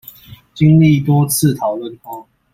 [0.55, 2.27] 經歷多次討論後